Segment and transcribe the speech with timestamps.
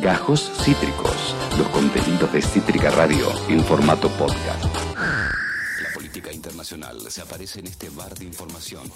[0.00, 4.64] Gajos Cítricos, los contenidos de Cítrica Radio en formato podcast.
[4.94, 8.90] La política internacional se aparece en este bar de información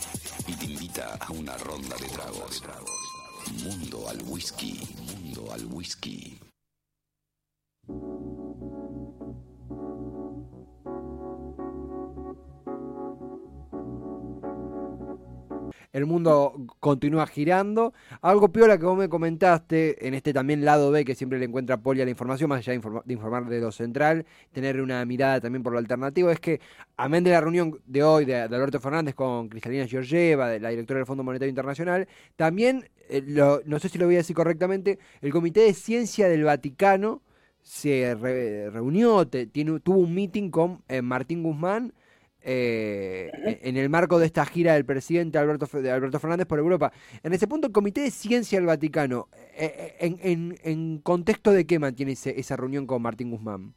[0.46, 2.62] y te invita a una ronda de tragos.
[3.62, 6.38] Mundo al whisky, mundo al whisky.
[15.94, 17.94] El mundo continúa girando.
[18.20, 21.78] Algo piola que vos me comentaste, en este también lado B, que siempre le encuentra
[21.78, 25.62] Poli a la información, más allá de, informar de lo central, tener una mirada también
[25.62, 26.60] por lo alternativo, es que,
[26.96, 30.98] amén de la reunión de hoy de, Alberto Fernández con Cristalina Georgieva, de la directora
[30.98, 33.22] del Fondo Monetario Internacional, también, eh,
[33.64, 37.22] no sé si lo voy a decir correctamente, el Comité de Ciencia del Vaticano
[37.62, 41.94] se reunió, tiene, tuvo un meeting con eh, Martín Guzmán,
[42.46, 43.30] eh,
[43.62, 46.92] en el marco de esta gira del presidente Alberto, Alberto Fernández por Europa.
[47.22, 51.78] En ese punto, el Comité de Ciencia del Vaticano, eh, eh, en, contexto de qué
[51.78, 53.74] mantiene esa reunión con Martín Guzmán?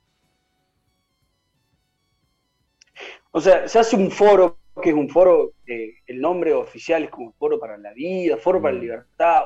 [3.32, 7.32] O sea, se hace un foro, que es un foro, el nombre oficial es como
[7.34, 8.82] Foro para la Vida, Foro para la mm.
[8.82, 9.44] Libertad,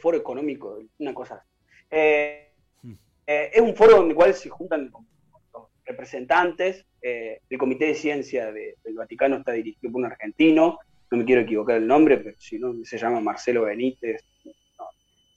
[0.00, 1.44] Foro Económico, una cosa.
[2.82, 2.94] Mm.
[3.26, 4.90] es un foro en el cual se juntan
[5.84, 6.84] representantes.
[7.06, 10.78] Eh, el Comité de Ciencia del Vaticano está dirigido por un argentino,
[11.10, 14.24] no me quiero equivocar el nombre, pero si no, se llama Marcelo Benítez.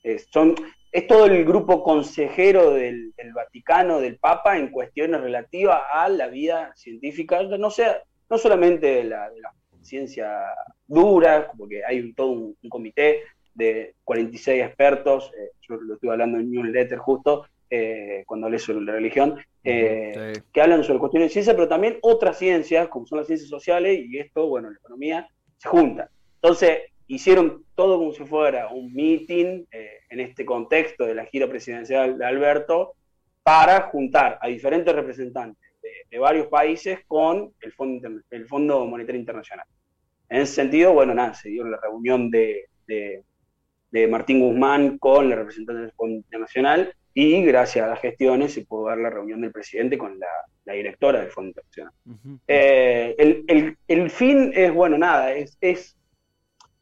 [0.02, 0.56] es, son,
[0.94, 6.72] es todo el grupo consejero del, Vaticano, del Papa, en cuestiones relativas a la vida
[6.74, 9.30] científica, no, sea, no solamente de la,
[9.82, 10.46] ciencia
[10.88, 13.24] dura, porque hay todo un, comité
[13.54, 18.86] de 46 expertos, eh, yo lo estuve hablando en newsletter justo, eh, cuando lees sobre
[18.86, 23.18] la religión, eh, que hablan sobre cuestiones de ciencia, pero también otras ciencias, como son
[23.18, 26.08] las ciencias sociales, y esto, bueno, la economía, se juntan.
[26.36, 31.48] Entonces, hicieron todo como si fuera un meeting eh, en este contexto de la gira
[31.48, 32.94] presidencial de Alberto
[33.44, 35.72] para juntar a diferentes representantes
[36.10, 39.66] de, varios países con el Fondo, el Fondo Monetario Internacional.
[40.30, 43.24] En ese sentido, bueno, nada, se dio la reunión de, de,
[43.92, 48.64] de Martín Guzmán con la representante del Fondo Internacional y gracias a las gestiones se
[48.64, 51.94] pudo dar la reunión del presidente con la, directora del Fondo Internacional.
[52.48, 55.98] Eh, el, fin es, bueno, nada, es,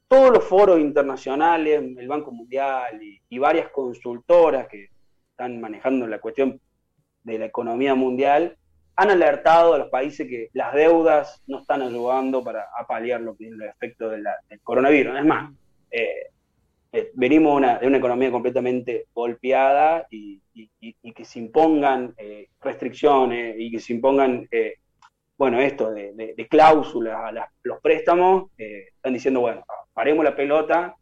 [0.09, 4.89] todos los foros internacionales, el Banco Mundial y, varias consultoras que
[5.31, 6.59] están manejando la cuestión
[7.23, 8.57] de la economía mundial,
[8.97, 13.47] han alertado a los países que las deudas no están ayudando para paliar lo que
[13.47, 14.25] es los efectos del
[14.63, 15.17] coronavirus.
[15.17, 15.53] Es más,
[15.91, 16.27] eh,
[16.95, 20.41] eh, venimos de una economía completamente golpeada y,
[21.13, 24.75] que se impongan eh, restricciones y que se impongan, eh,
[25.37, 30.95] bueno, esto de, cláusulas a los préstamos, están diciendo, bueno, paremos la pelota,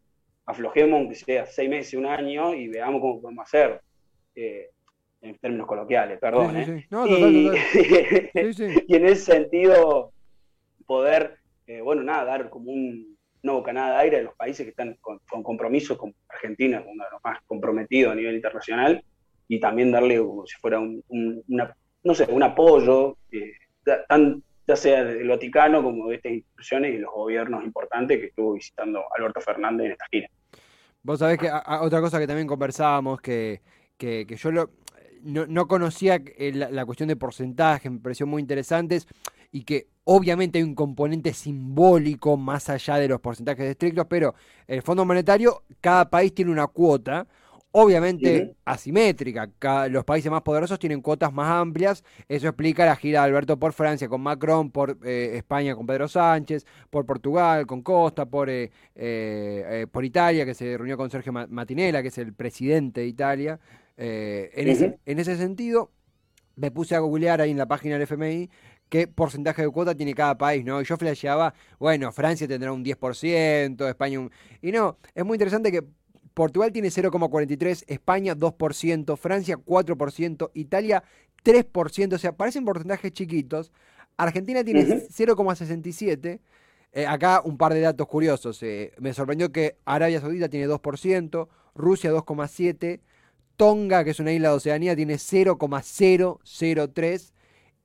[0.48, 3.80] aflojemos aunque sea seis meses, un año y veamos cómo podemos hacer.
[4.34, 6.56] en términos coloquiales, perdón.
[8.88, 10.12] y en ese sentido,
[10.88, 11.38] poder,
[11.84, 13.13] bueno, nada, dar como un,
[13.44, 17.12] una bocanada de aire de los países que están con, compromiso, como Argentina, uno de
[17.12, 19.04] los más comprometidos a nivel internacional,
[19.48, 21.04] y también darle como si fuera un,
[22.04, 23.52] no sé, un apoyo, eh,
[24.66, 29.04] ya sea del Vaticano como de estas instituciones y los gobiernos importantes que estuvo visitando
[29.16, 30.30] Alberto Fernández en esta gira.
[31.02, 31.50] Vos sabés que
[31.82, 33.60] otra cosa que también conversábamos, que,
[34.00, 34.52] yo
[35.24, 39.00] no, conocía la, la, cuestión de porcentaje, me pareció muy interesante,
[39.54, 44.36] y que obviamente hay un componente simbólico más allá de los porcentajes estrictos, pero
[44.68, 47.26] el Fondo Monetario, cada país tiene una cuota,
[47.72, 49.50] obviamente asimétrica.
[49.90, 52.04] los países más poderosos tienen cuotas más amplias.
[52.28, 56.08] Eso explica la gira de Alberto por Francia con Macron, por eh, España con Pedro
[56.08, 61.32] Sánchez, por Portugal con Costa, por, eh, eh, por Italia, que se reunió con Sergio
[61.32, 63.60] Matinella, que es el presidente de Italia.
[63.98, 65.92] en, ese, en ese sentido,
[66.56, 68.50] me puse a googlear ahí en la página del FMI
[68.94, 70.80] qué porcentaje de cuota tiene cada país, ¿no?
[70.80, 74.30] Y yo flasheaba, bueno, Francia tendrá un 10%, España un...
[74.62, 75.84] Y no, es muy interesante que
[76.36, 81.04] Portugal tiene 0,43%, España 2%, Francia 4%, Italia
[81.44, 83.72] 3%, o sea, parecen porcentajes chiquitos.
[84.16, 86.40] Argentina tiene 0,67%.
[86.96, 88.62] Eh, acá un par de datos curiosos.
[88.62, 93.00] Eh, me sorprendió que Arabia Saudita tiene 2%, Rusia 2,7%,
[93.58, 97.33] Tonga, que es una isla de Oceanía, tiene 0,003%,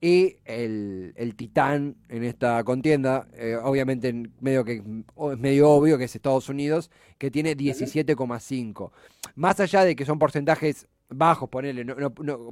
[0.01, 6.15] y el, titán en esta contienda, eh, obviamente medio que, es medio obvio que es
[6.15, 8.91] Estados Unidos, que tiene 17,5.
[9.35, 11.83] Más allá de que son porcentajes bajos, ponele,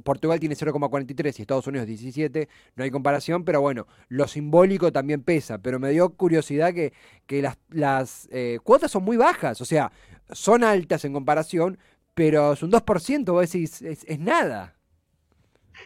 [0.04, 5.22] Portugal tiene 0,43 y Estados Unidos 17, no hay comparación, pero bueno, lo simbólico también
[5.22, 6.92] pesa, pero me dio curiosidad que,
[7.26, 9.92] que las, las eh, cuotas son muy bajas, o sea,
[10.32, 11.78] son altas en comparación,
[12.14, 14.77] pero es un 2%, vos decís, es, es nada.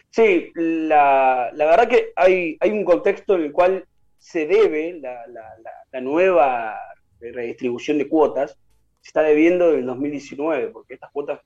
[0.09, 3.85] Sí, la, la, verdad que hay, hay un contexto en el cual
[4.17, 5.43] se debe la, la,
[5.91, 6.77] la nueva
[7.19, 8.57] redistribución de cuotas,
[9.01, 11.39] se está debiendo del 2019, porque estas cuotas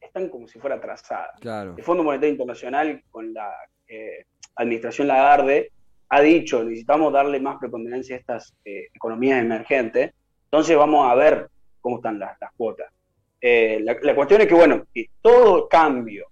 [0.00, 1.40] están como si fuera atrasadas.
[1.40, 1.74] Claro.
[1.76, 3.52] El Fondo Monetario Internacional, con la
[3.88, 4.26] eh,
[4.56, 5.70] administración Lagarde,
[6.08, 10.12] ha dicho necesitamos darle más preponderancia a estas eh, economías emergentes,
[10.44, 11.48] entonces vamos a ver
[11.80, 12.92] cómo están las, las cuotas.
[13.40, 16.26] Eh, la, la, cuestión es que, bueno, que todo cambio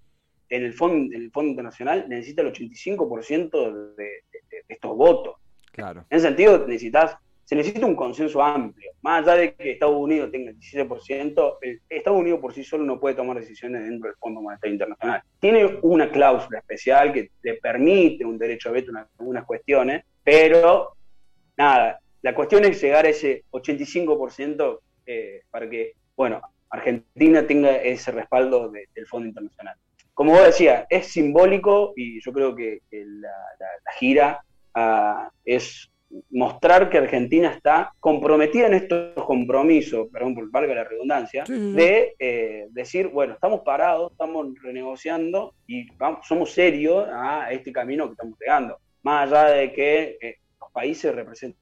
[0.55, 4.07] en el Fondo, el fondo Internacional necesita el 85% de, de,
[4.49, 5.35] de, estos votos.
[5.71, 6.05] Claro.
[6.11, 8.91] En ese sentido, necesitas, se necesita un consenso amplio.
[9.01, 12.83] Más allá de que Estados Unidos tenga el 17%, el Estados Unidos por sí solo
[12.83, 15.23] no puede tomar decisiones dentro del Fondo Monetario Internacional.
[15.39, 20.95] Tiene una cláusula especial que le permite un derecho a veto en algunas cuestiones, pero
[21.57, 28.11] nada, la cuestión es llegar a ese 85% eh, para que, bueno, Argentina tenga ese
[28.11, 29.75] respaldo de, del Fondo Internacional.
[30.13, 33.29] Como vos decías, es simbólico y yo creo que, que la,
[33.59, 34.45] la, la, gira
[34.75, 35.89] uh, es
[36.29, 42.15] mostrar que Argentina está comprometida en estos compromisos, perdón por valga la redundancia, sí, de
[42.19, 48.11] eh, decir, bueno, estamos parados, estamos renegociando y vamos, somos serios a este camino que
[48.11, 51.55] estamos pegando, más allá de que eh, los países representen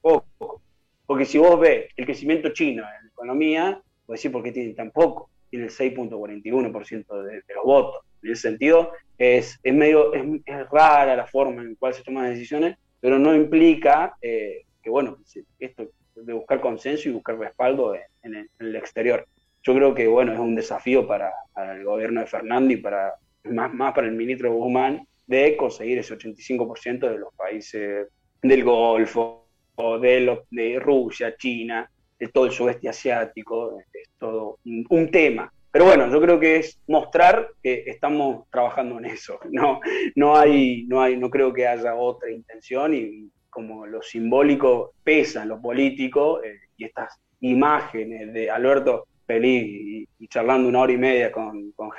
[0.00, 0.62] poco.
[1.06, 4.74] Porque si vos ves el crecimiento chino en la economía, vos decís, ¿por qué tienen
[4.74, 5.30] tan poco?
[5.54, 8.02] Tiene el 6.41% de, de, los votos.
[8.22, 12.02] En ese sentido, es, es medio es, es, rara la forma en la cual se
[12.02, 15.18] toman las decisiones, pero no implica eh, que, bueno,
[15.60, 19.26] esto de buscar consenso y buscar respaldo en, en, el, en, el, exterior.
[19.62, 23.14] Yo creo que, bueno, es un desafío para, para el gobierno de Fernández y para,
[23.44, 28.08] más, más para el ministro Guzmán de conseguir ese 85% de los países
[28.42, 29.44] del Golfo,
[29.76, 31.90] o de, los, de Rusia, China,
[32.24, 35.52] de todo el sudeste asiático, es todo un, tema.
[35.70, 39.38] Pero bueno, yo creo que es mostrar que estamos trabajando en eso.
[39.50, 39.80] No,
[40.16, 45.42] no hay, no hay, no creo que haya otra intención y como lo simbólico pesa
[45.42, 50.96] en lo político eh, y estas imágenes de Alberto feliz y, charlando una hora y
[50.96, 51.90] media con, con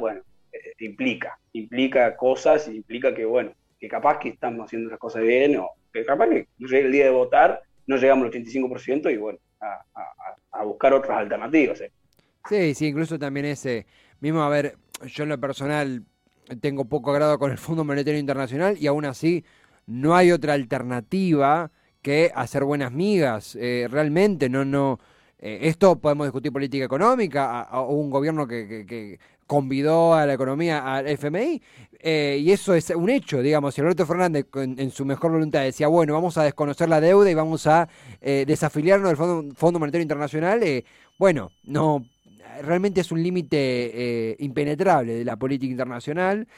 [0.00, 0.20] bueno,
[0.52, 5.56] eh, implica, implica cosas, implica que bueno, que capaz que estamos haciendo las cosas bien
[5.56, 9.38] o que capaz que llegue el día de votar, no llegamos al 85% y bueno,
[9.62, 11.80] a, buscar otras alternativas.
[11.80, 11.92] ¿eh?
[12.48, 13.86] Sí, sí, incluso también ese,
[14.20, 14.76] mismo a ver,
[15.06, 16.04] yo en lo personal
[16.60, 19.44] tengo poco agrado con el Fondo Monetario Internacional y aún así
[19.86, 21.70] no hay otra alternativa
[22.02, 23.56] que hacer buenas migas.
[23.56, 24.98] Eh, realmente no, no,
[25.38, 31.08] eh, esto podemos discutir política económica, a un gobierno que, convidó a la economía al
[31.08, 31.62] FMI,
[32.04, 35.86] eh, y eso es un hecho, digamos, si Alberto Fernández en, su mejor voluntad decía,
[35.86, 37.88] bueno, vamos a desconocer la deuda y vamos a
[38.20, 40.84] eh, desafiliarnos del Fondo, Fondo Monetario Internacional, eh,
[41.16, 42.04] bueno, no,
[42.60, 46.48] realmente es un límite impenetrable de la política internacional,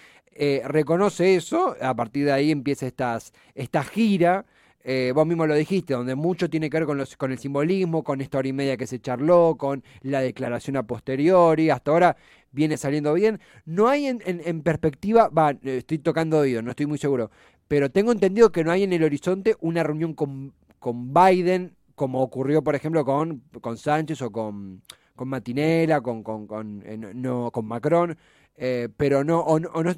[0.64, 4.46] reconoce eso, a partir de ahí empieza estas, esta gira,
[4.86, 8.04] eh, vos mismo lo dijiste, donde mucho tiene que ver con, los, con el simbolismo,
[8.04, 12.16] con esta hora y media que se charló, con la declaración a posteriori, hasta ahora
[12.52, 13.40] viene saliendo bien.
[13.64, 17.30] No hay en, en, perspectiva, va, estoy tocando oído, no estoy muy seguro,
[17.66, 22.20] pero tengo entendido que no hay en el horizonte una reunión con, con Biden, como
[22.20, 24.82] ocurrió, por ejemplo, con, con Sánchez o con,
[25.16, 28.18] con Matinela, con, con, con, eh, no, con Macron,
[28.56, 29.94] eh, pero no, o, o no,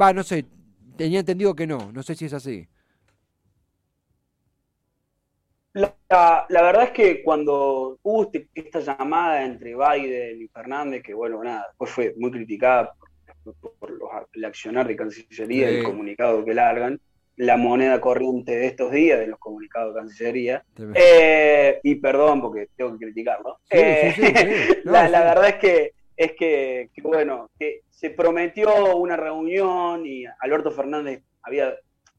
[0.00, 0.46] va, no sé,
[0.96, 2.66] tenía entendido que no, no sé si es así.
[5.74, 11.14] La, la, verdad es que cuando hubo este, esta llamada entre Biden y Fernández, que
[11.14, 12.94] bueno, nada, después fue muy criticada
[13.42, 17.00] por, por los, el accionar de Cancillería y el comunicado que largan,
[17.36, 20.64] la moneda corriente de estos días, de los comunicados de Cancillería,
[20.94, 24.32] eh, y perdón porque tengo que criticarlo, sí, eh, sí, sí,
[24.84, 30.06] no, la, la, verdad es que, es que, que, bueno, que se prometió una reunión
[30.06, 31.74] y Alberto Fernández había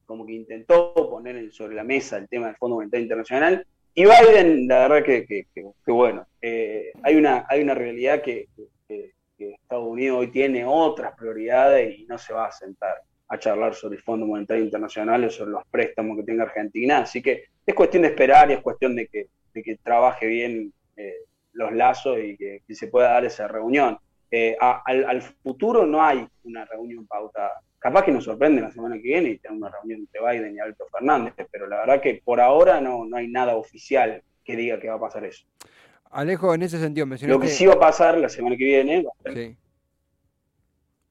[0.06, 3.66] como que intentó poner sobre la mesa el tema del Fondo Monetario Internacional.
[3.94, 8.22] Y Biden, la verdad que, que, que, que bueno, eh, hay, una, hay una realidad
[8.22, 8.48] que,
[9.38, 12.96] Estados Unidos hoy tiene otras prioridades y no se va a sentar
[13.28, 17.00] a charlar sobre el Fondo Monetario Internacional o sobre los préstamos que tenga Argentina.
[17.00, 20.72] Así que es cuestión de esperar y es cuestión de que, de que trabaje bien
[20.96, 21.16] eh,
[21.54, 23.98] los lazos y que, se pueda dar esa reunión.
[24.32, 29.04] Eh, al futuro no hay una reunión pautada capaz que nos sorprende la semana que
[29.04, 32.42] viene y tenemos una reunión entre Biden y Alberto Fernández, pero la verdad que por
[32.42, 35.46] ahora no, no hay nada oficial que diga que va a pasar eso.
[36.10, 37.38] Alejo, en ese sentido mencionaste...
[37.38, 39.06] Lo que sí va a pasar la semana que viene...
[39.32, 39.56] Sí.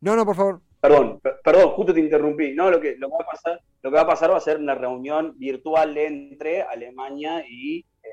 [0.00, 0.60] No, no, por favor.
[0.80, 2.54] Perdón, perdón, justo te interrumpí.
[2.54, 4.40] No, lo que, lo que, va a pasar, lo que va a pasar va a
[4.40, 8.08] ser una reunión virtual entre Alemania y eh,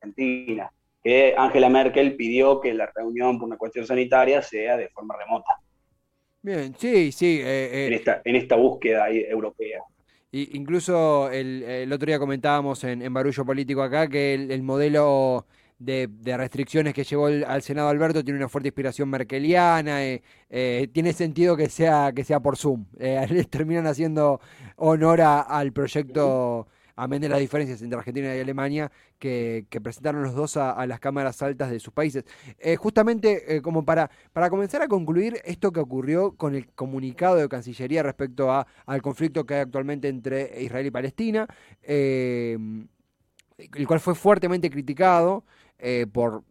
[0.00, 0.68] Argentina.
[1.00, 5.59] que Angela Merkel pidió que la reunión por una cuestión sanitaria sea de forma remota.
[6.42, 7.40] Bien, sí, sí.
[7.42, 9.82] Eh, en, esta, en esta búsqueda europea.
[10.32, 15.46] Y incluso el, otro día comentábamos en, Barullo Político acá que el, modelo
[15.80, 21.12] de, restricciones que llevó al Senado Alberto tiene una fuerte inspiración merkeliana, eh, eh, tiene
[21.14, 22.84] sentido que sea, que sea por Zoom.
[23.00, 24.40] Eh, terminan haciendo
[24.76, 26.68] honor al proyecto
[27.02, 31.42] amén de las diferencias entre Argentina y Alemania que, presentaron los dos a, las cámaras
[31.42, 32.24] altas de sus países.
[32.58, 37.36] Eh, justamente eh, como para, para comenzar a concluir esto que ocurrió con el comunicado
[37.36, 41.46] de Cancillería respecto a, al conflicto que hay actualmente entre Israel y Palestina,
[41.82, 42.58] eh,
[43.56, 45.44] el cual fue fuertemente criticado
[46.12, 46.44] por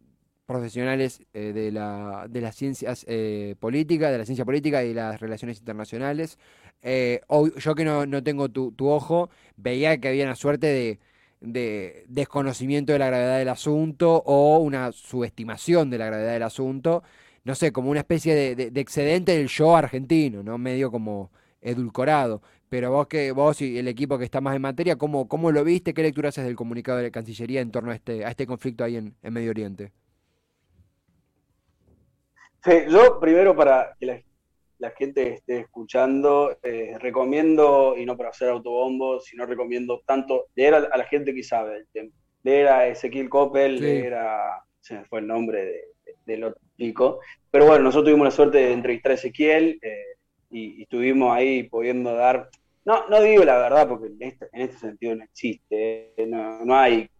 [0.50, 3.06] profesionales de, la, de las ciencias
[3.60, 6.38] políticas, de la ciencia política y de las relaciones internacionales.
[6.82, 7.20] Eh,
[7.58, 10.98] yo que no, no tengo tu, tu, ojo, veía que había una suerte de,
[11.40, 17.02] de, desconocimiento de la gravedad del asunto o una subestimación de la gravedad del asunto,
[17.44, 20.58] no sé, como una especie de, de, excedente del yo argentino, ¿no?
[20.58, 21.30] Medio como
[21.60, 22.42] edulcorado.
[22.68, 25.64] Pero vos que vos y el equipo que está más en materia, ¿cómo, cómo lo
[25.64, 25.92] viste?
[25.94, 28.84] ¿Qué lectura haces del comunicado de la Cancillería en torno a este, a este conflicto
[28.84, 29.92] ahí en, en Medio Oriente?
[32.64, 34.22] Sí, yo primero para que la
[34.80, 40.74] la gente esté escuchando, eh, recomiendo, y no para hacer autobombo, sino recomiendo tanto leer
[40.74, 42.10] a, la gente que sabe del tema.
[42.42, 44.64] Leer a Ezequiel Coppel, leer a.
[44.80, 45.84] Se me fue el nombre
[46.24, 47.20] del otro chico.
[47.50, 50.16] Pero bueno, nosotros tuvimos la suerte de entrevistar a Ezequiel eh,
[50.50, 52.48] y, estuvimos ahí pudiendo dar.
[52.86, 56.14] No, no digo la verdad, porque en este, en este sentido no existe.
[56.26, 57.10] No, no hay,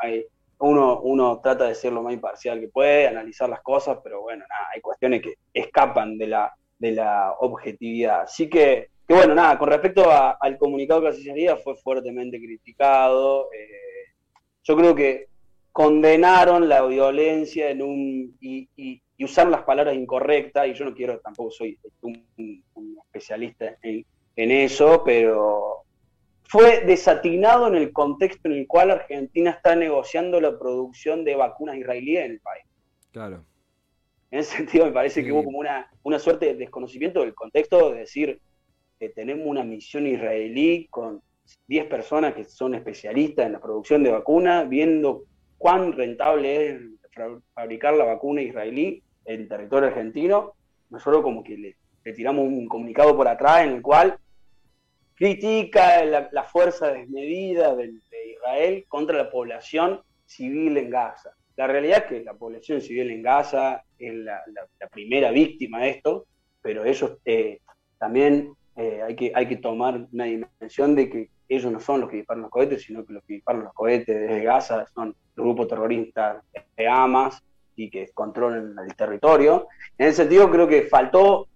[0.00, 0.24] hay
[0.62, 4.44] uno, uno trata de ser lo más imparcial que puede, analizar las cosas, pero bueno,
[4.48, 8.22] nada, hay cuestiones que escapan de la, de la objetividad.
[8.22, 13.48] Así que, que bueno, nada, con respecto al comunicado de Cancillería fue fuertemente criticado.
[13.52, 14.12] Eh,
[14.62, 15.26] yo creo que
[15.72, 21.20] condenaron la violencia en un y, y, usar las palabras incorrectas, y yo no quiero,
[21.20, 22.26] tampoco soy un,
[23.04, 25.84] especialista en eso, pero
[26.52, 31.78] fue desatinado en el contexto en el cual Argentina está negociando la producción de vacunas
[31.78, 32.66] israelíes en el país.
[33.10, 33.46] Claro.
[34.30, 37.92] En ese sentido me parece que hubo como una, una suerte de desconocimiento del contexto
[37.92, 38.38] de decir
[39.00, 41.22] que tenemos una misión israelí con
[41.68, 45.24] 10 personas que son especialistas en la producción de vacunas, viendo
[45.56, 46.80] cuán rentable es
[47.54, 50.52] fabricar la vacuna israelí en territorio argentino.
[50.90, 54.18] Nosotros como que le, le tiramos un comunicado por atrás en el cual
[55.14, 57.92] critica la, fuerza desmedida de,
[58.32, 61.30] Israel contra la población civil en Gaza.
[61.56, 64.42] La realidad es que la población civil en Gaza es la,
[64.90, 66.26] primera víctima de esto,
[66.60, 67.60] pero ellos eh,
[67.98, 72.10] también eh, hay, que, hay que tomar una dimensión de que ellos no son los
[72.10, 75.44] que disparan los cohetes, sino que los que disparan los cohetes desde Gaza son los
[75.44, 76.42] grupos terroristas
[76.76, 77.42] de Hamas
[77.76, 79.68] y que controlan el territorio.
[79.98, 81.48] En ese sentido creo que faltó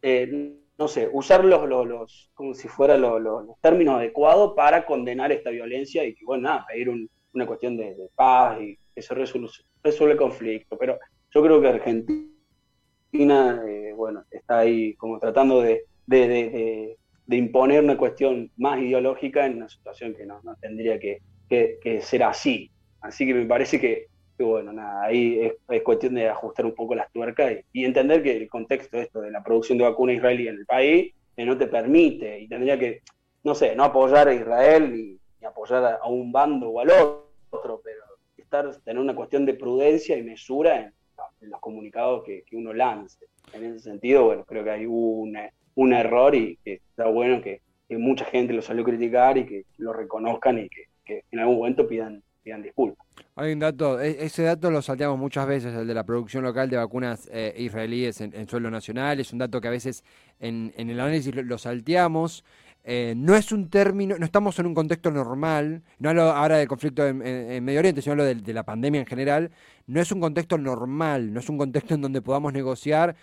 [0.00, 5.50] eh, no sé, usar los, los, como si fuera los, términos adecuados para condenar esta
[5.50, 6.90] violencia y que, bueno, nada, pedir
[7.32, 9.50] una cuestión de, paz y que se resuelva,
[9.82, 10.76] el conflicto.
[10.78, 10.98] Pero
[11.30, 16.96] yo creo que Argentina, eh, bueno, está ahí como tratando de, de,
[17.28, 22.70] imponer una cuestión más ideológica en una situación que no, tendría que, que ser así.
[23.00, 26.94] Así que me parece que y bueno, nada, ahí es, cuestión de ajustar un poco
[26.94, 30.56] las tuercas y, entender que el contexto esto de la producción de vacuna israelí en
[30.56, 33.02] el país no te permite y tendría que,
[33.42, 38.02] no sé, no apoyar a Israel ni, apoyar a, un bando o al otro, pero
[38.36, 40.92] estar, tener una cuestión de prudencia y mesura en,
[41.50, 43.26] los comunicados que, uno lance.
[43.52, 45.36] En ese sentido, bueno, creo que hay un,
[45.92, 47.60] error y que está bueno que,
[47.90, 51.86] mucha gente lo salió a criticar y que lo reconozcan y que en algún momento
[51.86, 53.06] pidan, pidan disculpas.
[53.36, 56.70] Hay un dato, e, ese dato lo salteamos muchas veces, el de la producción local
[56.70, 60.04] de vacunas eh, israelíes en, suelo nacional, es un dato que a veces
[60.38, 62.44] en, el análisis lo, salteamos.
[62.86, 66.68] Eh, no es un término, no estamos en un contexto normal, no hablo ahora del
[66.68, 69.50] conflicto en, Medio Oriente, sino hablo de, la pandemia en general,
[69.86, 73.16] no es un contexto normal, no es un contexto en donde podamos negociar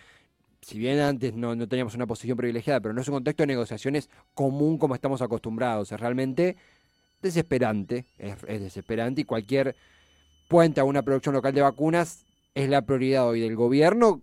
[0.62, 4.10] si bien antes no, teníamos una posición privilegiada, pero no es un contexto de negociaciones
[4.34, 5.92] común como estamos acostumbrados.
[5.92, 6.56] Es realmente
[7.22, 9.76] desesperante, es desesperante y cualquier
[10.48, 14.22] puente a una producción local de vacunas es la prioridad hoy del gobierno,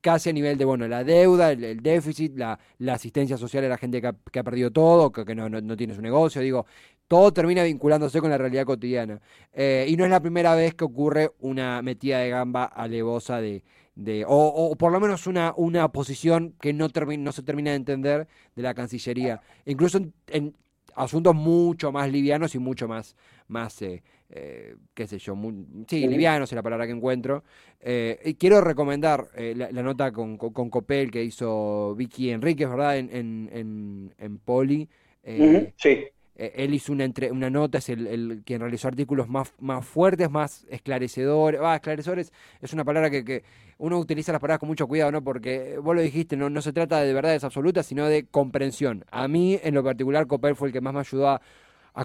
[0.00, 2.58] casi a nivel de, bueno, la deuda, el, déficit, la,
[2.88, 6.42] asistencia social a la gente que ha, perdido todo, que, no, no, tiene su negocio,
[6.42, 6.66] digo,
[7.08, 9.20] todo termina vinculándose con la realidad cotidiana.
[9.52, 13.62] Eh, y no es la primera vez que ocurre una metida de gamba alevosa de,
[13.94, 18.28] de o, por lo menos una, una posición que no, no se termina de entender
[18.56, 19.40] de la Cancillería.
[19.66, 20.56] Incluso en,
[20.94, 23.16] asuntos mucho más livianos y mucho más,
[23.48, 25.36] más eh, eh, qué sé yo,
[25.88, 27.44] sí, livianos es la palabra que encuentro.
[27.84, 32.98] y quiero recomendar la, nota con, con, Copel que hizo Vicky Enríquez, ¿verdad?
[32.98, 34.88] En, en, en, Poli.
[35.76, 36.04] sí.
[36.34, 40.30] Él hizo una, entre, una nota, es el, el, quien realizó artículos más, más fuertes,
[40.30, 41.60] más esclarecedores.
[41.60, 43.44] Va, esclarecedores es una palabra que, que
[43.82, 45.24] uno utiliza las palabras con mucho cuidado, ¿no?
[45.24, 49.04] Porque vos lo dijiste, no, no se trata de verdades absolutas, sino de comprensión.
[49.10, 51.40] A mí, en lo particular, Copel fue el que más me ayudó a,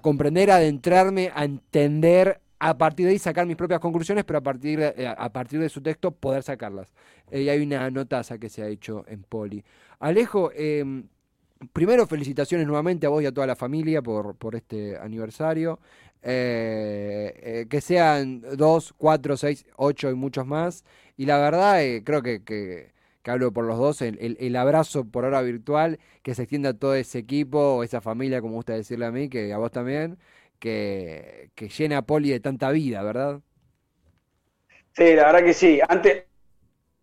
[0.02, 4.42] comprender, a adentrarme, a entender, a partir de ahí sacar mis propias conclusiones, pero a
[4.42, 6.92] partir de, eh, a partir de su texto poder sacarlas.
[7.30, 9.64] Eh, y hay una notaza que se ha hecho en Poli.
[10.00, 11.08] Alejo, em,
[11.74, 15.80] primero felicitaciones nuevamente a vos y a toda la familia por, por este aniversario.
[16.24, 20.84] Eh, que sean dos, cuatro, seis, ocho y muchos más.
[21.16, 22.92] Y la verdad, eh, creo que, que,
[23.26, 26.96] hablo por los dos, el, el, abrazo por ahora virtual, que se extienda a todo
[26.96, 30.18] ese equipo, esa familia, como gusta decirle a mí, que a vos también,
[30.60, 33.42] que, que llena a Poli de tanta vida, ¿verdad?
[34.94, 35.80] Sí, la verdad que sí.
[35.88, 36.24] Antes,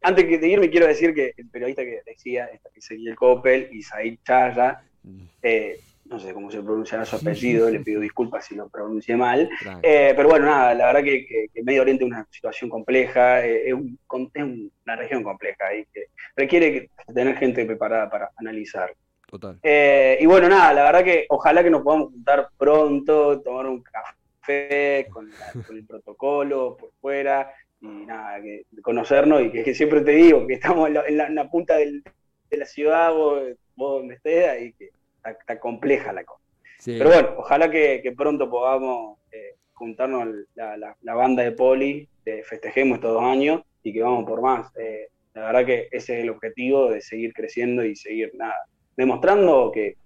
[0.04, 2.48] antes de irme quiero decir que el periodista que decía,
[2.90, 5.24] el Coppel y Said Chaya, mm.
[5.42, 9.48] eh, no sé cómo se pronunciará su apellido, le pido disculpas si lo pronuncié mal.
[9.82, 13.74] Eh, pero bueno, nada, la verdad que, Medio Oriente es una situación compleja, eh, es,
[13.74, 18.94] una región compleja y que requiere tener gente preparada para analizar.
[19.26, 19.58] Total.
[19.62, 23.82] Eh, y bueno, nada, la verdad que ojalá que nos podamos juntar pronto, tomar un
[23.82, 25.30] café con,
[25.70, 27.50] el protocolo por fuera
[27.84, 32.02] y nada, que conocernos y que, siempre te digo que estamos en la, punta de
[32.50, 33.42] la ciudad, vos,
[33.76, 34.90] vos donde estés, y que
[35.24, 36.42] está, compleja la cosa.
[36.84, 42.08] Pero bueno, ojalá que, pronto podamos eh, juntarnos la, la, banda de Poli,
[42.44, 44.70] festejemos estos dos años y que vamos por más.
[44.76, 49.70] Eh, la verdad que ese es el objetivo de seguir creciendo y seguir nada, demostrando
[49.72, 49.96] que,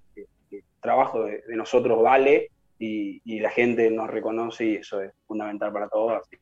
[0.51, 5.89] el trabajo de, nosotros vale y, la gente nos reconoce y eso es fundamental para
[5.89, 6.23] todos.
[6.23, 6.37] Así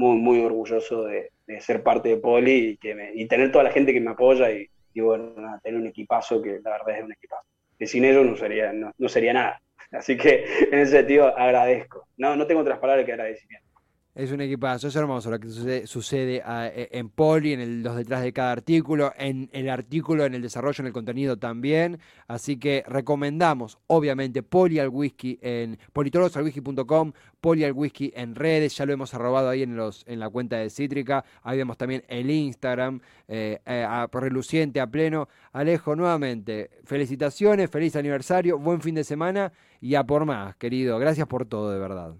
[0.00, 1.30] muy, muy orgulloso de,
[1.60, 4.68] ser parte de Poli y, que y tener toda la gente que me apoya y,
[5.00, 7.46] bueno, tener un equipazo que la verdad es un equipazo
[7.78, 9.60] que sin ellos no sería, no, sería nada.
[9.92, 12.06] Así que en ese sentido agradezco.
[12.16, 13.69] No, no tengo otras palabras que agradecimiento.
[14.12, 15.48] Es un equipazo, es hermoso lo que
[15.86, 20.42] sucede, e, en Poli, en los detrás de cada artículo, en el artículo, en el
[20.42, 22.00] desarrollo, en el contenido también.
[22.26, 28.84] Así que recomendamos, obviamente, Poli al Whisky en politologosalwhisky.com, Poli al Whisky en redes, ya
[28.84, 31.24] lo hemos arrobado ahí en, los, en la cuenta de Cítrica.
[31.44, 35.28] Ahí vemos también el Instagram, eh, eh, reluciente, a pleno.
[35.52, 40.98] Alejo, nuevamente, felicitaciones, feliz aniversario, buen fin de semana y a por más, querido.
[40.98, 42.16] Gracias por todo, de verdad.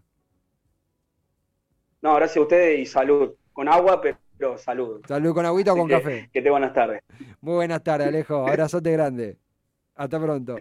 [2.03, 3.35] No, gracias a ustedes y salud.
[3.53, 5.03] Con agua, pero salud.
[5.07, 6.31] Salud con agüita o con café.
[6.33, 7.03] Que te buenas tardes.
[7.41, 8.47] Muy buenas tardes, Alejo.
[8.47, 9.37] Abrazote grande.
[9.95, 10.57] Hasta pronto.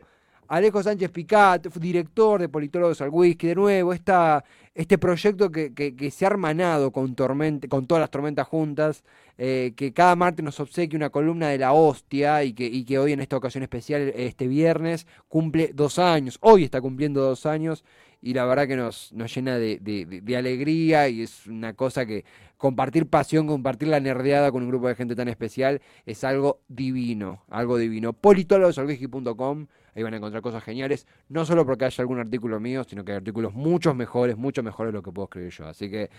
[0.49, 6.09] Alejo Sánchez Picat, director de Politólogos al Whisky, de nuevo, esta, este proyecto que, que,
[6.09, 9.03] se ha hermanado con, con todas las tormentas juntas,
[9.37, 13.13] eh, que cada martes nos obsequia una columna de la hostia y que, que hoy
[13.13, 17.83] en esta ocasión especial, este viernes, cumple dos años, hoy está cumpliendo dos años
[18.21, 22.25] y la verdad que nos, nos llena de, alegría y es una cosa que
[22.57, 27.43] compartir pasión, compartir la nerdeada con un grupo de gente tan especial es algo divino,
[27.49, 28.11] algo divino.
[28.13, 29.67] Politologosalveji.com,
[29.99, 33.11] ahí van a encontrar cosas geniales, no solo porque haya algún artículo mío, sino que
[33.11, 35.67] hay artículos muchos mejores, mucho mejores de lo que puedo escribir yo.
[35.67, 36.09] Así que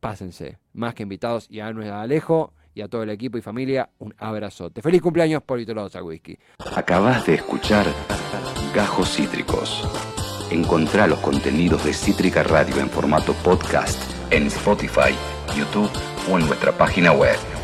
[0.00, 4.14] pásense, más que invitados y a Alejo y a todo el equipo y familia, un
[4.18, 4.80] abrazote.
[4.82, 6.38] Feliz cumpleaños, Politólogos al Whisky.
[6.74, 7.86] Acabas de escuchar
[8.74, 9.86] Gajos Cítricos.
[10.50, 15.14] Encontrá los contenidos de Cítrica Radio en formato podcast en Spotify,
[15.56, 15.90] YouTube
[16.30, 17.59] o en nuestra página web.